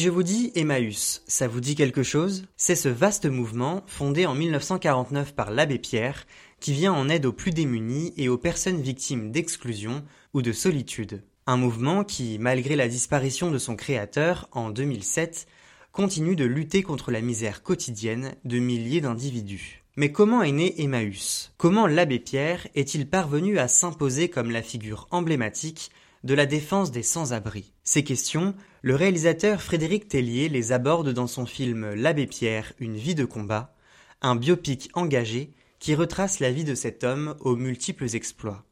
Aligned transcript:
Si 0.00 0.06
je 0.06 0.10
vous 0.10 0.22
dis 0.22 0.50
Emmaüs, 0.54 1.22
ça 1.26 1.46
vous 1.46 1.60
dit 1.60 1.74
quelque 1.74 2.02
chose? 2.02 2.46
C'est 2.56 2.74
ce 2.74 2.88
vaste 2.88 3.26
mouvement, 3.26 3.84
fondé 3.86 4.24
en 4.24 4.34
1949 4.34 5.34
par 5.34 5.50
l'abbé 5.50 5.78
Pierre, 5.78 6.26
qui 6.58 6.72
vient 6.72 6.94
en 6.94 7.10
aide 7.10 7.26
aux 7.26 7.34
plus 7.34 7.50
démunis 7.50 8.14
et 8.16 8.30
aux 8.30 8.38
personnes 8.38 8.80
victimes 8.80 9.30
d'exclusion 9.30 10.02
ou 10.32 10.40
de 10.40 10.52
solitude. 10.52 11.22
Un 11.46 11.58
mouvement 11.58 12.02
qui, 12.02 12.38
malgré 12.38 12.76
la 12.76 12.88
disparition 12.88 13.50
de 13.50 13.58
son 13.58 13.76
créateur 13.76 14.48
en 14.52 14.70
2007, 14.70 15.46
continue 15.92 16.34
de 16.34 16.46
lutter 16.46 16.82
contre 16.82 17.10
la 17.10 17.20
misère 17.20 17.62
quotidienne 17.62 18.34
de 18.46 18.58
milliers 18.58 19.02
d'individus. 19.02 19.82
Mais 19.96 20.12
comment 20.12 20.42
est 20.42 20.52
né 20.52 20.80
Emmaüs? 20.80 21.52
Comment 21.58 21.86
l'abbé 21.86 22.20
Pierre 22.20 22.66
est-il 22.74 23.06
parvenu 23.06 23.58
à 23.58 23.68
s'imposer 23.68 24.30
comme 24.30 24.50
la 24.50 24.62
figure 24.62 25.08
emblématique 25.10 25.90
de 26.24 26.34
la 26.34 26.46
défense 26.46 26.90
des 26.90 27.02
sans-abri 27.02 27.72
Ces 27.84 28.04
questions, 28.04 28.54
le 28.82 28.94
réalisateur 28.94 29.62
Frédéric 29.62 30.08
Tellier 30.08 30.48
les 30.48 30.72
aborde 30.72 31.12
dans 31.12 31.26
son 31.26 31.46
film 31.46 31.94
L'abbé 31.94 32.26
Pierre, 32.26 32.72
une 32.78 32.96
vie 32.96 33.14
de 33.14 33.24
combat, 33.24 33.74
un 34.20 34.36
biopic 34.36 34.90
engagé 34.94 35.52
qui 35.78 35.94
retrace 35.94 36.40
la 36.40 36.52
vie 36.52 36.64
de 36.64 36.74
cet 36.74 37.04
homme 37.04 37.34
aux 37.40 37.56
multiples 37.56 38.14
exploits. 38.14 38.64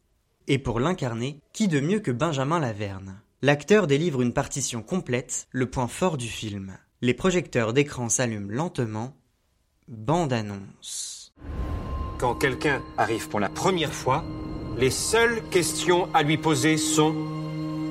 Et 0.47 0.59
pour 0.59 0.81
l'incarner, 0.81 1.41
qui 1.53 1.69
de 1.69 1.81
mieux 1.81 2.01
que 2.01 2.11
Benjamin 2.11 2.61
Laverne? 2.61 3.21
L'acteur 3.41 3.87
délivre 3.87 4.21
une 4.21 4.33
partition 4.33 4.83
complète, 4.83 5.47
le 5.51 5.71
point 5.71 5.89
fort 5.89 6.17
du 6.17 6.29
film. 6.29 6.77
Les 7.01 7.15
projecteurs 7.15 7.73
d'écran 7.73 8.09
s'allument 8.09 8.51
lentement. 8.51 9.17
Bande 9.87 10.33
annonce. 10.33 11.33
Quand 12.19 12.35
quelqu'un 12.35 12.83
arrive 12.97 13.29
pour 13.29 13.41
la 13.41 13.49
première 13.49 13.95
fois, 13.95 14.25
les 14.79 14.91
seules 14.91 15.43
questions 15.51 16.09
à 16.15 16.23
lui 16.23 16.37
poser 16.37 16.77
sont 16.77 17.15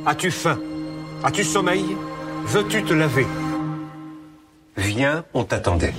As-tu 0.06 0.32
faim? 0.32 0.60
As-tu 1.24 1.44
sommeil? 1.44 1.84
Veux-tu 2.46 2.84
te 2.84 2.94
laver? 2.94 3.28
Viens, 4.78 5.26
on 5.34 5.44
t'attendait. 5.44 5.94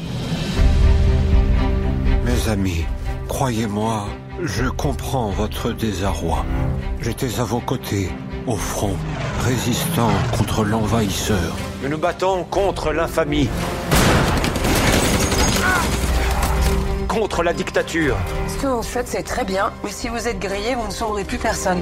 Mes 2.24 2.48
amis, 2.48 2.84
croyez-moi, 3.28 4.06
je 4.42 4.68
comprends 4.68 5.30
votre 5.30 5.72
désarroi. 5.72 6.44
J'étais 7.00 7.38
à 7.38 7.44
vos 7.44 7.60
côtés, 7.60 8.08
au 8.46 8.56
front, 8.56 8.96
résistant 9.40 10.10
contre 10.36 10.64
l'envahisseur. 10.64 11.54
Nous 11.82 11.90
nous 11.90 11.98
battons 11.98 12.44
contre 12.44 12.92
l'infamie. 12.92 13.48
Contre 17.08 17.42
la 17.42 17.52
dictature. 17.52 18.16
Ce 18.46 18.62
que 18.62 18.66
vous 18.66 18.82
faites, 18.82 19.08
c'est 19.08 19.22
très 19.22 19.44
bien, 19.44 19.72
mais 19.82 19.90
si 19.90 20.08
vous 20.08 20.28
êtes 20.28 20.38
grillé, 20.38 20.74
vous 20.74 20.86
ne 20.86 20.92
sauverez 20.92 21.24
plus 21.24 21.38
personne. 21.38 21.80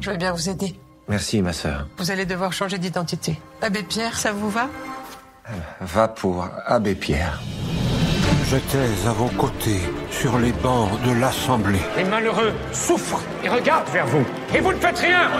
Je 0.00 0.10
vais 0.10 0.16
bien 0.16 0.32
vous 0.32 0.48
aider. 0.48 0.74
Merci, 1.08 1.42
ma 1.42 1.52
sœur. 1.52 1.86
Vous 1.98 2.10
allez 2.10 2.24
devoir 2.24 2.52
changer 2.52 2.78
d'identité. 2.78 3.38
Abbé 3.62 3.82
Pierre, 3.82 4.16
ça 4.16 4.32
vous 4.32 4.50
va? 4.50 4.68
Va 5.80 6.08
pour 6.08 6.48
Abbé 6.66 6.94
Pierre. 6.94 7.40
J'étais 8.48 9.06
à 9.06 9.12
vos 9.12 9.28
côtés, 9.28 9.80
sur 10.10 10.38
les 10.38 10.52
bancs 10.52 10.90
de 11.02 11.12
l'Assemblée. 11.20 11.80
Les 11.96 12.04
malheureux 12.04 12.52
souffrent 12.72 13.22
et 13.44 13.48
regardent 13.48 13.88
vers 13.90 14.06
vous. 14.06 14.24
Et 14.54 14.60
vous 14.60 14.72
ne 14.72 14.78
faites 14.78 14.98
rien 14.98 15.30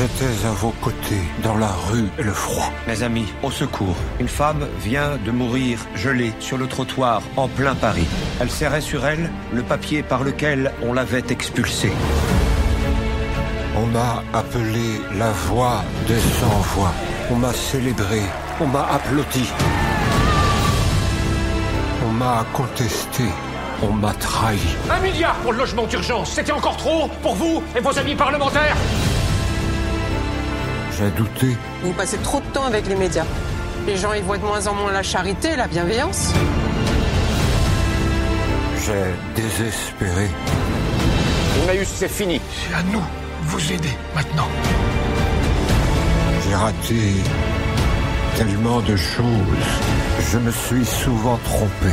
J'étais 0.00 0.46
à 0.46 0.52
vos 0.52 0.70
côtés, 0.80 1.20
dans 1.42 1.56
la 1.56 1.68
rue 1.90 2.08
et 2.18 2.22
le 2.22 2.32
froid. 2.32 2.72
Mes 2.86 3.02
amis, 3.02 3.26
au 3.42 3.50
secours. 3.50 3.96
Une 4.18 4.28
femme 4.28 4.66
vient 4.82 5.18
de 5.26 5.30
mourir 5.30 5.78
gelée 5.94 6.32
sur 6.40 6.56
le 6.56 6.66
trottoir 6.66 7.20
en 7.36 7.48
plein 7.48 7.74
Paris. 7.74 8.06
Elle 8.40 8.50
serrait 8.50 8.80
sur 8.80 9.04
elle 9.04 9.28
le 9.52 9.62
papier 9.62 10.02
par 10.02 10.24
lequel 10.24 10.72
on 10.82 10.94
l'avait 10.94 11.24
expulsée. 11.28 11.92
On 13.76 13.84
m'a 13.88 14.22
appelé 14.32 15.02
la 15.18 15.32
voix 15.32 15.84
des 16.08 16.18
sans-voix. 16.18 16.94
On 17.30 17.36
m'a 17.36 17.52
célébré. 17.52 18.22
On 18.58 18.68
m'a 18.68 18.86
applaudi. 18.94 19.50
On 22.08 22.12
m'a 22.12 22.46
contesté. 22.54 23.24
On 23.82 23.92
m'a 23.92 24.14
trahi. 24.14 24.60
Un 24.90 25.00
milliard 25.00 25.36
pour 25.42 25.52
le 25.52 25.58
logement 25.58 25.84
d'urgence, 25.84 26.32
c'était 26.32 26.52
encore 26.52 26.78
trop 26.78 27.10
pour 27.20 27.34
vous 27.34 27.62
et 27.76 27.80
vos 27.80 27.98
amis 27.98 28.14
parlementaires 28.14 28.76
J'ai 31.00 31.10
douté. 31.12 31.56
Vous 31.82 31.94
passez 31.94 32.18
trop 32.18 32.40
de 32.40 32.46
temps 32.52 32.64
avec 32.64 32.86
les 32.86 32.94
médias. 32.94 33.24
Les 33.86 33.96
gens 33.96 34.12
y 34.12 34.20
voient 34.20 34.36
de 34.36 34.44
moins 34.44 34.66
en 34.66 34.74
moins 34.74 34.92
la 34.92 35.02
charité 35.02 35.52
et 35.52 35.56
la 35.56 35.66
bienveillance. 35.66 36.34
J'ai 38.84 39.14
désespéré. 39.34 40.28
Emmaüs, 41.62 41.88
c'est 41.88 42.08
fini. 42.08 42.38
C'est 42.52 42.74
à 42.74 42.82
nous 42.82 42.98
de 43.00 43.46
vous 43.46 43.72
aider 43.72 43.96
maintenant. 44.14 44.48
J'ai 46.46 46.54
raté 46.54 47.14
tellement 48.36 48.80
de 48.80 48.94
choses. 48.96 49.70
Je 50.30 50.36
me 50.36 50.50
suis 50.50 50.84
souvent 50.84 51.38
trompé. 51.44 51.92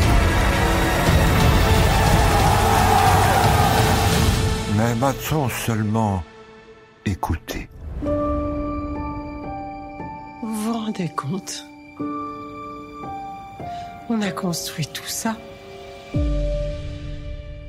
Mais 4.76 4.96
m'a-t-on 4.96 5.48
seulement 5.48 6.24
écouté? 7.06 7.70
On 14.10 14.22
a 14.22 14.32
construit 14.32 14.88
tout 14.88 15.06
ça. 15.06 15.38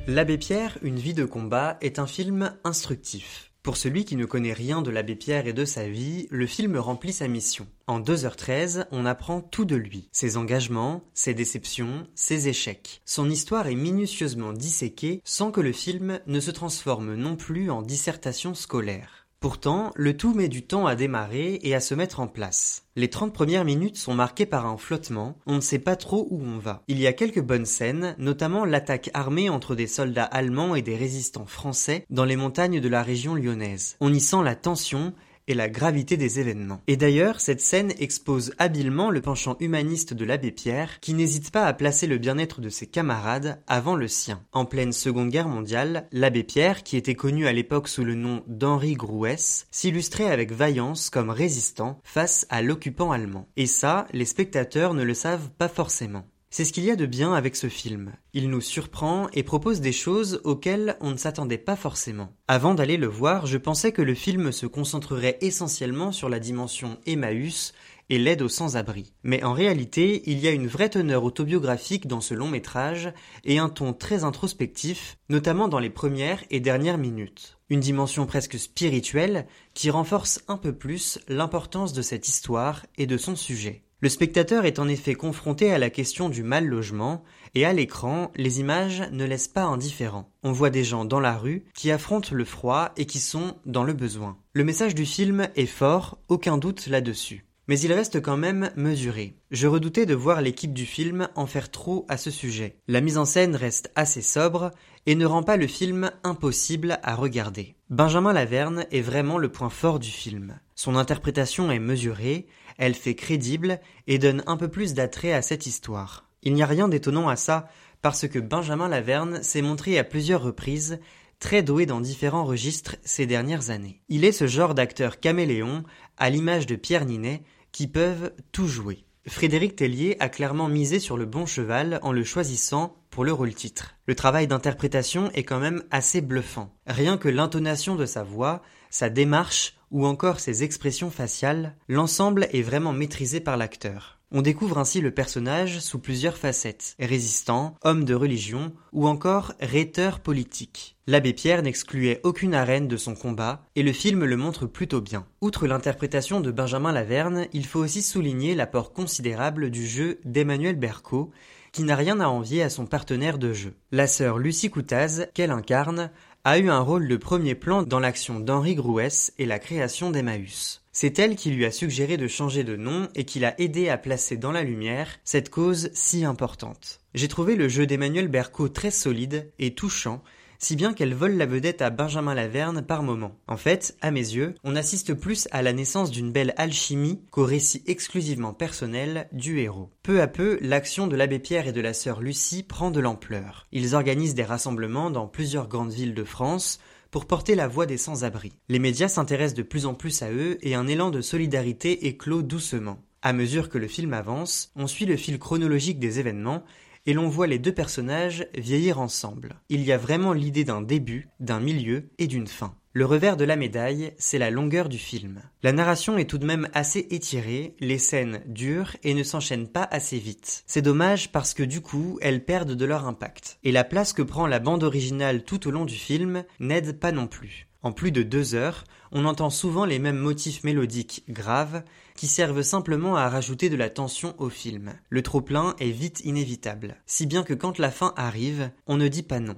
L'abbé 0.07 0.37
Pierre, 0.37 0.77
une 0.83 0.99
vie 0.99 1.13
de 1.13 1.25
combat 1.25 1.77
est 1.81 1.99
un 1.99 2.07
film 2.07 2.55
instructif. 2.63 3.51
Pour 3.61 3.75
celui 3.75 4.05
qui 4.05 4.15
ne 4.15 4.23
connaît 4.23 4.53
rien 4.53 4.81
de 4.81 4.89
l'abbé 4.89 5.15
Pierre 5.15 5.47
et 5.47 5.53
de 5.53 5.65
sa 5.65 5.89
vie, 5.89 6.27
le 6.31 6.47
film 6.47 6.77
remplit 6.77 7.11
sa 7.11 7.27
mission. 7.27 7.67
En 7.87 7.99
2h13, 7.99 8.85
on 8.91 9.05
apprend 9.05 9.41
tout 9.41 9.65
de 9.65 9.75
lui. 9.75 10.07
Ses 10.13 10.37
engagements, 10.37 11.03
ses 11.13 11.33
déceptions, 11.33 12.07
ses 12.15 12.47
échecs. 12.47 13.01
Son 13.03 13.29
histoire 13.29 13.67
est 13.67 13.75
minutieusement 13.75 14.53
disséquée 14.53 15.21
sans 15.25 15.51
que 15.51 15.59
le 15.59 15.73
film 15.73 16.21
ne 16.25 16.39
se 16.39 16.51
transforme 16.51 17.15
non 17.15 17.35
plus 17.35 17.69
en 17.69 17.81
dissertation 17.81 18.55
scolaire. 18.55 19.28
Pourtant, 19.39 19.91
le 19.95 20.17
tout 20.17 20.33
met 20.33 20.49
du 20.49 20.63
temps 20.63 20.85
à 20.85 20.95
démarrer 20.95 21.59
et 21.61 21.73
à 21.73 21.79
se 21.79 21.95
mettre 21.95 22.19
en 22.19 22.27
place. 22.27 22.83
Les 22.97 23.09
30 23.09 23.33
premières 23.33 23.63
minutes 23.63 23.95
sont 23.95 24.13
marquées 24.13 24.45
par 24.45 24.65
un 24.65 24.75
flottement, 24.75 25.37
on 25.45 25.55
ne 25.55 25.61
sait 25.61 25.79
pas 25.79 25.95
trop 25.95 26.27
où 26.29 26.41
on 26.43 26.57
va. 26.57 26.83
Il 26.89 26.99
y 26.99 27.07
a 27.07 27.13
quelques 27.13 27.41
bonnes 27.41 27.65
scènes, 27.65 28.15
notamment 28.17 28.65
l'attaque 28.65 29.09
armée 29.13 29.49
entre 29.49 29.75
des 29.75 29.87
soldats 29.87 30.25
allemands 30.25 30.75
et 30.75 30.81
des 30.81 30.97
résistants 30.97 31.45
français 31.45 32.05
dans 32.09 32.25
les 32.25 32.35
montagnes 32.35 32.81
de 32.81 32.89
la 32.89 33.01
région 33.01 33.33
lyonnaise. 33.33 33.95
On 34.01 34.13
y 34.13 34.19
sent 34.19 34.43
la 34.43 34.55
tension 34.55 35.13
et 35.49 35.53
la 35.53 35.67
gravité 35.67 36.15
des 36.15 36.39
événements. 36.39 36.79
Et 36.87 36.95
d'ailleurs, 36.95 37.41
cette 37.41 37.59
scène 37.59 37.91
expose 37.99 38.53
habilement 38.59 39.09
le 39.09 39.19
penchant 39.19 39.57
humaniste 39.59 40.13
de 40.13 40.23
l'abbé 40.23 40.51
Pierre, 40.51 41.01
qui 41.01 41.13
n'hésite 41.13 41.51
pas 41.51 41.65
à 41.65 41.73
placer 41.73 42.07
le 42.07 42.19
bien-être 42.19 42.61
de 42.61 42.69
ses 42.69 42.87
camarades 42.87 43.61
avant 43.67 43.95
le 43.95 44.07
sien. 44.07 44.41
En 44.53 44.65
pleine 44.65 44.93
Seconde 44.93 45.29
Guerre 45.29 45.49
mondiale, 45.49 46.07
l'abbé 46.11 46.43
Pierre, 46.43 46.83
qui 46.83 46.95
était 46.95 47.15
connu 47.15 47.47
à 47.47 47.53
l'époque 47.53 47.87
sous 47.87 48.05
le 48.05 48.15
nom 48.15 48.43
d'Henri 48.47 48.93
Grouès, 48.93 49.67
s'illustrait 49.71 50.31
avec 50.31 50.51
vaillance 50.51 51.09
comme 51.09 51.31
résistant 51.31 51.99
face 52.03 52.45
à 52.49 52.61
l'occupant 52.61 53.11
allemand. 53.11 53.49
Et 53.57 53.65
ça, 53.65 54.05
les 54.13 54.25
spectateurs 54.25 54.93
ne 54.93 55.03
le 55.03 55.15
savent 55.15 55.49
pas 55.57 55.67
forcément. 55.67 56.25
C'est 56.51 56.65
ce 56.65 56.73
qu'il 56.73 56.83
y 56.83 56.89
a 56.89 56.95
de 56.95 57.05
bien 57.05 57.33
avec 57.33 57.55
ce 57.55 57.69
film. 57.69 58.13
Il 58.33 58.49
nous 58.49 58.61
surprend 58.61 59.27
et 59.33 59.43
propose 59.43 59.81
des 59.81 59.91
choses 59.91 60.41
auxquelles 60.43 60.97
on 60.99 61.11
ne 61.11 61.17
s'attendait 61.17 61.59
pas 61.59 61.75
forcément. 61.75 62.33
Avant 62.47 62.73
d'aller 62.73 62.97
le 62.97 63.05
voir, 63.05 63.45
je 63.45 63.57
pensais 63.57 63.91
que 63.91 64.01
le 64.01 64.15
film 64.15 64.51
se 64.51 64.65
concentrerait 64.65 65.37
essentiellement 65.41 66.11
sur 66.11 66.27
la 66.27 66.39
dimension 66.39 66.97
Emmaüs 67.05 67.73
et 68.09 68.17
l'aide 68.17 68.41
aux 68.41 68.49
sans-abri. 68.49 69.13
Mais 69.21 69.43
en 69.43 69.53
réalité, 69.53 70.23
il 70.25 70.39
y 70.39 70.47
a 70.47 70.51
une 70.51 70.65
vraie 70.65 70.89
teneur 70.89 71.23
autobiographique 71.23 72.07
dans 72.07 72.21
ce 72.21 72.33
long 72.33 72.47
métrage 72.47 73.13
et 73.43 73.59
un 73.59 73.69
ton 73.69 73.93
très 73.93 74.23
introspectif, 74.23 75.17
notamment 75.29 75.67
dans 75.67 75.77
les 75.77 75.91
premières 75.91 76.43
et 76.49 76.59
dernières 76.59 76.97
minutes. 76.97 77.59
Une 77.69 77.79
dimension 77.79 78.25
presque 78.25 78.57
spirituelle 78.57 79.45
qui 79.75 79.91
renforce 79.91 80.41
un 80.47 80.57
peu 80.57 80.73
plus 80.73 81.19
l'importance 81.27 81.93
de 81.93 82.01
cette 82.01 82.27
histoire 82.27 82.87
et 82.97 83.05
de 83.05 83.17
son 83.17 83.35
sujet. 83.35 83.83
Le 84.01 84.07
spectateur 84.07 84.65
est 84.65 84.79
en 84.79 84.87
effet 84.87 85.13
confronté 85.13 85.73
à 85.73 85.77
la 85.77 85.89
question 85.89 86.29
du 86.29 86.41
mal 86.41 86.65
logement, 86.65 87.21
et 87.53 87.65
à 87.65 87.73
l'écran, 87.73 88.31
les 88.37 88.61
images 88.61 89.03
ne 89.11 89.25
laissent 89.25 89.49
pas 89.49 89.63
indifférent. 89.63 90.31
On 90.41 90.53
voit 90.53 90.69
des 90.69 90.85
gens 90.85 91.03
dans 91.03 91.19
la 91.19 91.37
rue 91.37 91.65
qui 91.73 91.91
affrontent 91.91 92.33
le 92.33 92.45
froid 92.45 92.93
et 92.95 93.05
qui 93.05 93.19
sont 93.19 93.57
dans 93.65 93.83
le 93.83 93.91
besoin. 93.91 94.37
Le 94.53 94.63
message 94.63 94.95
du 94.95 95.05
film 95.05 95.49
est 95.57 95.65
fort, 95.65 96.17
aucun 96.29 96.57
doute 96.57 96.87
là-dessus. 96.87 97.45
Mais 97.67 97.79
il 97.81 97.93
reste 97.93 98.21
quand 98.21 98.37
même 98.37 98.71
mesuré. 98.77 99.35
Je 99.51 99.67
redoutais 99.67 100.07
de 100.07 100.15
voir 100.15 100.41
l'équipe 100.41 100.73
du 100.73 100.85
film 100.85 101.27
en 101.35 101.45
faire 101.45 101.69
trop 101.69 102.05
à 102.07 102.17
ce 102.17 102.31
sujet. 102.31 102.77
La 102.87 103.01
mise 103.01 103.17
en 103.17 103.25
scène 103.25 103.55
reste 103.55 103.91
assez 103.95 104.21
sobre 104.21 104.71
et 105.05 105.13
ne 105.15 105.25
rend 105.25 105.43
pas 105.43 105.57
le 105.57 105.67
film 105.67 106.09
impossible 106.23 106.99
à 107.03 107.15
regarder. 107.15 107.75
Benjamin 107.89 108.33
Laverne 108.33 108.85
est 108.91 109.01
vraiment 109.01 109.37
le 109.37 109.51
point 109.51 109.69
fort 109.69 109.99
du 109.99 110.09
film. 110.09 110.57
Son 110.73 110.95
interprétation 110.95 111.69
est 111.69 111.79
mesurée, 111.79 112.47
elle 112.79 112.95
fait 112.95 113.13
crédible 113.13 113.79
et 114.07 114.17
donne 114.17 114.41
un 114.47 114.57
peu 114.57 114.69
plus 114.69 114.95
d'attrait 114.95 115.33
à 115.33 115.43
cette 115.43 115.67
histoire. 115.67 116.27
Il 116.41 116.53
n'y 116.53 116.63
a 116.63 116.65
rien 116.65 116.87
d'étonnant 116.87 117.29
à 117.29 117.35
ça, 117.35 117.67
parce 118.01 118.27
que 118.27 118.39
Benjamin 118.39 118.87
Laverne 118.87 119.43
s'est 119.43 119.61
montré 119.61 119.99
à 119.99 120.05
plusieurs 120.05 120.41
reprises 120.41 120.99
très 121.39 121.61
doué 121.61 121.85
dans 121.85 122.01
différents 122.01 122.45
registres 122.45 122.95
ces 123.03 123.25
dernières 123.25 123.69
années. 123.69 124.01
Il 124.09 124.25
est 124.25 124.31
ce 124.31 124.47
genre 124.47 124.73
d'acteur 124.73 125.19
caméléon, 125.19 125.83
à 126.17 126.29
l'image 126.29 126.65
de 126.65 126.75
Pierre 126.75 127.05
Ninet, 127.05 127.43
qui 127.71 127.87
peuvent 127.87 128.33
tout 128.51 128.67
jouer. 128.67 129.03
Frédéric 129.27 129.75
Tellier 129.75 130.15
a 130.19 130.29
clairement 130.29 130.69
misé 130.69 130.99
sur 130.99 131.17
le 131.17 131.25
bon 131.25 131.45
cheval 131.45 131.99
en 132.01 132.13
le 132.13 132.23
choisissant 132.23 132.95
pour 133.09 133.25
le 133.25 133.33
rôle 133.33 133.53
titre. 133.53 133.95
Le 134.07 134.15
travail 134.15 134.47
d'interprétation 134.47 135.31
est 135.33 135.43
quand 135.43 135.59
même 135.59 135.83
assez 135.91 136.21
bluffant. 136.21 136.73
Rien 136.87 137.17
que 137.17 137.29
l'intonation 137.29 137.95
de 137.95 138.05
sa 138.05 138.23
voix, 138.23 138.61
sa 138.89 139.09
démarche 139.09 139.75
ou 139.91 140.05
encore 140.05 140.39
ses 140.39 140.63
expressions 140.63 141.09
faciales, 141.09 141.75
l'ensemble 141.87 142.47
est 142.51 142.61
vraiment 142.61 142.93
maîtrisé 142.93 143.39
par 143.39 143.57
l'acteur. 143.57 144.19
On 144.31 144.43
découvre 144.43 144.77
ainsi 144.77 145.01
le 145.01 145.09
personnage 145.09 145.79
sous 145.79 145.97
plusieurs 145.97 146.37
facettes, 146.37 146.95
résistant, 146.99 147.73
homme 147.83 148.05
de 148.05 148.13
religion 148.13 148.73
ou 148.93 149.07
encore 149.07 149.53
rhéteur 149.59 150.19
politique. 150.19 150.97
L'abbé 151.07 151.33
Pierre 151.33 151.63
n'excluait 151.63 152.21
aucune 152.23 152.53
arène 152.53 152.87
de 152.87 152.95
son 152.95 153.15
combat 153.15 153.65
et 153.75 153.81
le 153.81 153.91
film 153.91 154.23
le 154.25 154.37
montre 154.37 154.67
plutôt 154.67 155.01
bien. 155.01 155.25
Outre 155.41 155.65
l'interprétation 155.65 156.41
de 156.41 156.51
Benjamin 156.51 156.91
Laverne, 156.91 157.47
il 157.53 157.65
faut 157.65 157.79
aussi 157.79 158.03
souligner 158.03 158.53
l'apport 158.53 158.93
considérable 158.93 159.71
du 159.71 159.87
jeu 159.87 160.19
d'Emmanuel 160.25 160.75
Berco 160.75 161.31
qui 161.79 161.85
n'a 161.85 161.95
rien 161.95 162.19
à 162.19 162.27
envier 162.27 162.61
à 162.61 162.69
son 162.69 162.85
partenaire 162.85 163.37
de 163.37 163.53
jeu. 163.53 163.73
La 163.93 164.05
sœur 164.05 164.37
Lucie 164.37 164.69
Coutaz, 164.69 165.27
qu'elle 165.33 165.51
incarne, 165.51 166.11
a 166.43 166.59
eu 166.59 166.69
un 166.69 166.81
rôle 166.81 167.07
de 167.07 167.15
premier 167.15 167.55
plan 167.55 167.83
dans 167.83 168.01
l'action 168.01 168.41
d'Henri 168.41 168.75
Grouès 168.75 169.31
et 169.39 169.45
la 169.45 169.59
création 169.59 170.11
d'Emmaüs. 170.11 170.81
C'est 170.91 171.19
elle 171.19 171.37
qui 171.37 171.51
lui 171.51 171.63
a 171.63 171.71
suggéré 171.71 172.17
de 172.17 172.27
changer 172.27 172.65
de 172.65 172.75
nom 172.75 173.07
et 173.15 173.23
qui 173.23 173.39
l'a 173.39 173.55
aidé 173.61 173.87
à 173.87 173.97
placer 173.97 174.35
dans 174.35 174.51
la 174.51 174.63
lumière 174.63 175.07
cette 175.23 175.49
cause 175.49 175.89
si 175.93 176.25
importante. 176.25 176.99
J'ai 177.13 177.29
trouvé 177.29 177.55
le 177.55 177.69
jeu 177.69 177.87
d'Emmanuel 177.87 178.27
Berco 178.27 178.67
très 178.67 178.91
solide 178.91 179.49
et 179.57 179.73
touchant, 179.73 180.21
si 180.59 180.75
bien 180.75 180.93
qu'elle 180.93 181.13
vole 181.13 181.35
la 181.35 181.45
vedette 181.45 181.81
à 181.81 181.89
Benjamin 181.89 182.35
Laverne 182.35 182.81
par 182.81 183.01
moment. 183.01 183.35
En 183.47 183.57
fait, 183.57 183.97
à 184.01 184.11
mes 184.11 184.19
yeux, 184.19 184.53
on 184.63 184.75
assiste 184.75 185.13
plus 185.13 185.47
à 185.51 185.61
la 185.61 185.73
naissance 185.73 186.11
d'une 186.11 186.31
belle 186.31 186.53
alchimie 186.57 187.21
qu'au 187.31 187.45
récit 187.45 187.83
exclusivement 187.87 188.53
personnel 188.53 189.27
du 189.31 189.59
héros. 189.59 189.89
Peu 190.03 190.21
à 190.21 190.27
peu, 190.27 190.59
l'action 190.61 191.07
de 191.07 191.15
l'abbé 191.15 191.39
Pierre 191.39 191.67
et 191.67 191.73
de 191.73 191.81
la 191.81 191.93
sœur 191.93 192.21
Lucie 192.21 192.63
prend 192.63 192.91
de 192.91 192.99
l'ampleur. 192.99 193.65
Ils 193.71 193.95
organisent 193.95 194.35
des 194.35 194.43
rassemblements 194.43 195.09
dans 195.09 195.27
plusieurs 195.27 195.67
grandes 195.67 195.93
villes 195.93 196.13
de 196.13 196.23
France, 196.23 196.79
pour 197.11 197.25
porter 197.25 197.55
la 197.55 197.67
voix 197.67 197.85
des 197.85 197.97
sans-abri. 197.97 198.53
Les 198.67 198.79
médias 198.79 199.07
s'intéressent 199.07 199.57
de 199.57 199.63
plus 199.63 199.85
en 199.85 199.93
plus 199.93 200.21
à 200.21 200.31
eux 200.31 200.57
et 200.61 200.75
un 200.75 200.87
élan 200.87 201.09
de 201.09 201.21
solidarité 201.21 202.07
éclot 202.07 202.41
doucement. 202.41 202.99
À 203.21 203.33
mesure 203.33 203.69
que 203.69 203.77
le 203.77 203.87
film 203.87 204.13
avance, 204.13 204.71
on 204.75 204.87
suit 204.87 205.05
le 205.05 205.17
fil 205.17 205.39
chronologique 205.39 205.99
des 205.99 206.19
événements 206.19 206.63
et 207.09 207.13
l'on 207.13 207.27
voit 207.27 207.47
les 207.47 207.57
deux 207.57 207.73
personnages 207.73 208.45
vieillir 208.55 208.99
ensemble. 208.99 209.55
Il 209.69 209.81
y 209.81 209.91
a 209.91 209.97
vraiment 209.97 210.31
l'idée 210.31 210.63
d'un 210.63 210.83
début, 210.83 211.27
d'un 211.39 211.59
milieu 211.59 212.11
et 212.19 212.27
d'une 212.27 212.45
fin. 212.45 212.75
Le 212.93 213.03
revers 213.03 213.35
de 213.35 213.45
la 213.45 213.55
médaille, 213.55 214.13
c'est 214.19 214.37
la 214.37 214.51
longueur 214.51 214.89
du 214.89 214.99
film. 214.99 215.41
La 215.63 215.71
narration 215.71 216.19
est 216.19 216.29
tout 216.29 216.37
de 216.37 216.45
même 216.45 216.69
assez 216.75 217.07
étirée, 217.09 217.75
les 217.79 217.97
scènes 217.97 218.43
durent 218.45 218.95
et 219.01 219.15
ne 219.15 219.23
s'enchaînent 219.23 219.69
pas 219.69 219.87
assez 219.89 220.19
vite. 220.19 220.63
C'est 220.67 220.83
dommage 220.83 221.31
parce 221.31 221.55
que 221.55 221.63
du 221.63 221.81
coup, 221.81 222.19
elles 222.21 222.45
perdent 222.45 222.75
de 222.75 222.85
leur 222.85 223.07
impact. 223.07 223.57
Et 223.63 223.71
la 223.71 223.83
place 223.83 224.13
que 224.13 224.21
prend 224.21 224.45
la 224.45 224.59
bande 224.59 224.83
originale 224.83 225.43
tout 225.43 225.67
au 225.67 225.71
long 225.71 225.85
du 225.85 225.95
film 225.95 226.43
n'aide 226.59 226.99
pas 226.99 227.11
non 227.11 227.25
plus. 227.25 227.68
En 227.81 227.93
plus 227.93 228.11
de 228.11 228.23
deux 228.23 228.55
heures, 228.55 228.83
on 229.13 229.23
entend 229.23 229.49
souvent 229.49 229.85
les 229.85 229.99
mêmes 229.99 230.17
motifs 230.17 230.65
mélodiques 230.65 231.23
graves 231.29 231.83
qui 232.15 232.27
servent 232.27 232.61
simplement 232.61 233.15
à 233.15 233.29
rajouter 233.29 233.69
de 233.69 233.77
la 233.77 233.89
tension 233.89 234.35
au 234.37 234.49
film. 234.49 234.93
Le 235.09 235.23
trop-plein 235.23 235.75
est 235.79 235.91
vite 235.91 236.19
inévitable, 236.25 236.97
si 237.05 237.25
bien 237.25 237.43
que 237.43 237.53
quand 237.53 237.79
la 237.79 237.89
fin 237.89 238.13
arrive, 238.17 238.69
on 238.85 238.97
ne 238.97 239.07
dit 239.07 239.23
pas 239.23 239.39
non. 239.39 239.55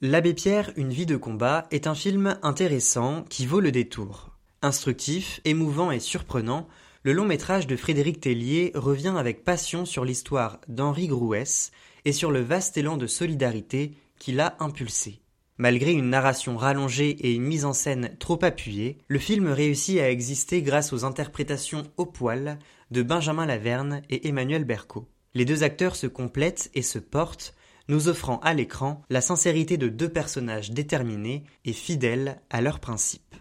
L'Abbé 0.00 0.32
Pierre, 0.32 0.72
une 0.76 0.92
vie 0.92 1.06
de 1.06 1.16
combat 1.16 1.66
est 1.70 1.86
un 1.86 1.94
film 1.94 2.38
intéressant 2.42 3.24
qui 3.28 3.44
vaut 3.44 3.60
le 3.60 3.72
détour. 3.72 4.30
Instructif, 4.62 5.40
émouvant 5.44 5.90
et 5.90 6.00
surprenant, 6.00 6.68
le 7.02 7.12
long 7.12 7.24
métrage 7.26 7.66
de 7.66 7.76
Frédéric 7.76 8.20
Tellier 8.20 8.72
revient 8.74 9.14
avec 9.16 9.44
passion 9.44 9.84
sur 9.84 10.04
l'histoire 10.04 10.60
d'Henri 10.68 11.06
Grouès 11.06 11.70
et 12.06 12.12
sur 12.12 12.30
le 12.30 12.40
vaste 12.40 12.76
élan 12.78 12.96
de 12.96 13.06
solidarité 13.06 13.92
qui 14.18 14.32
l'a 14.32 14.56
impulsé. 14.60 15.20
Malgré 15.58 15.92
une 15.92 16.10
narration 16.10 16.56
rallongée 16.56 17.10
et 17.10 17.32
une 17.32 17.44
mise 17.44 17.64
en 17.64 17.72
scène 17.72 18.14
trop 18.18 18.38
appuyée, 18.44 18.98
le 19.08 19.18
film 19.18 19.48
réussit 19.48 20.00
à 20.00 20.10
exister 20.10 20.60
grâce 20.60 20.92
aux 20.92 21.04
interprétations 21.04 21.84
au 21.96 22.04
poil 22.04 22.58
de 22.90 23.02
Benjamin 23.02 23.46
Laverne 23.46 24.02
et 24.10 24.28
Emmanuel 24.28 24.64
Berco. 24.64 25.08
Les 25.34 25.44
deux 25.44 25.62
acteurs 25.62 25.96
se 25.96 26.06
complètent 26.06 26.70
et 26.74 26.82
se 26.82 26.98
portent 26.98 27.54
nous 27.88 28.08
offrant 28.08 28.38
à 28.40 28.52
l'écran 28.52 29.02
la 29.10 29.20
sincérité 29.20 29.76
de 29.76 29.88
deux 29.88 30.08
personnages 30.08 30.70
déterminés 30.70 31.44
et 31.64 31.72
fidèles 31.72 32.40
à 32.50 32.60
leurs 32.60 32.80
principes. 32.80 33.34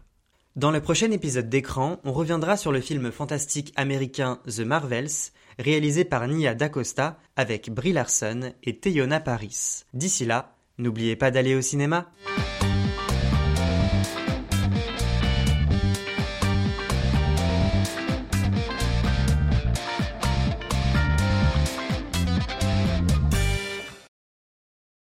Dans 0.56 0.72
le 0.72 0.80
prochain 0.80 1.12
épisode 1.12 1.50
d'écran, 1.50 2.00
on 2.06 2.14
reviendra 2.14 2.56
sur 2.56 2.72
le 2.72 2.80
film 2.80 3.12
fantastique 3.12 3.74
américain 3.76 4.40
The 4.48 4.62
Marvels, 4.62 5.32
réalisé 5.60 6.06
par 6.06 6.28
Nia 6.28 6.56
DaCosta 6.56 7.20
avec 7.36 7.70
Brie 7.74 7.92
Larson 7.92 8.54
et 8.64 8.78
Teyona 8.78 9.20
Paris. 9.20 9.84
D'ici 9.94 10.26
là, 10.26 10.55
n'oubliez 10.78 11.16
pas 11.16 11.32
d'aller 11.32 11.56
au 11.56 11.62
cinéma. 11.62 12.12